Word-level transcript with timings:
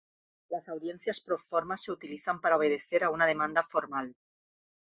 Las 0.49 0.67
audiencias 0.67 1.19
pro 1.19 1.37
forma 1.37 1.77
se 1.77 1.91
utilizan 1.91 2.41
para 2.41 2.57
obedecer 2.57 3.03
a 3.03 3.11
una 3.11 3.27
demanda 3.27 3.61
formal. 3.61 4.15